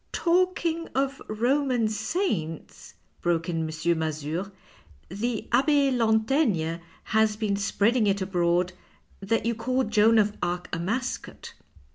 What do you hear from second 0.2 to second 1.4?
"Talking of